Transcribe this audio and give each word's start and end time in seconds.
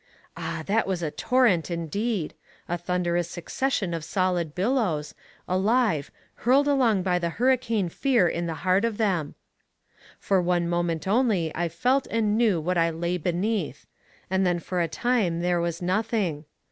Ah! 0.35 0.63
that 0.65 0.87
was 0.87 1.03
a 1.03 1.11
torrent 1.11 1.69
indeed! 1.69 2.33
a 2.67 2.75
thunderous 2.75 3.29
succession 3.29 3.93
of 3.93 4.03
solid 4.03 4.55
billows, 4.55 5.13
alive, 5.47 6.09
hurled 6.41 6.67
along 6.67 7.03
by 7.03 7.19
the 7.19 7.29
hurricane 7.29 7.87
fear 7.87 8.27
in 8.27 8.47
the 8.47 8.55
heart 8.65 8.83
of 8.83 8.97
them! 8.97 9.35
For 10.17 10.41
one 10.41 10.67
moment 10.67 11.07
only 11.07 11.51
I 11.53 11.69
felt 11.69 12.07
and 12.09 12.35
knew 12.35 12.59
what 12.59 12.79
I 12.79 12.89
lay 12.89 13.17
beneath, 13.19 13.85
and 14.27 14.43
then 14.43 14.57
for 14.57 14.81
a 14.81 14.87
time 14.87 15.41
there 15.41 15.61
was 15.61 15.83
nothing. 15.83 16.45